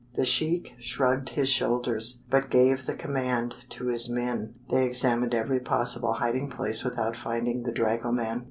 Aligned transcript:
The 0.15 0.25
sheik 0.25 0.73
shrugged 0.79 1.29
his 1.29 1.47
shoulders, 1.47 2.23
but 2.31 2.49
gave 2.49 2.87
the 2.87 2.95
command 2.95 3.67
to 3.69 3.85
his 3.85 4.09
men. 4.09 4.55
They 4.71 4.83
examined 4.87 5.35
every 5.35 5.59
possible 5.59 6.13
hiding 6.13 6.49
place 6.49 6.83
without 6.83 7.15
finding 7.15 7.61
the 7.61 7.71
dragoman. 7.71 8.39